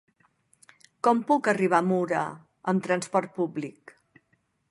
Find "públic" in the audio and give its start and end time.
3.39-3.97